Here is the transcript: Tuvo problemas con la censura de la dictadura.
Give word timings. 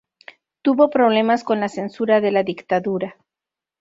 Tuvo 0.63 0.89
problemas 0.89 1.43
con 1.43 1.59
la 1.59 1.69
censura 1.69 2.21
de 2.21 2.31
la 2.31 2.41
dictadura. 2.41 3.17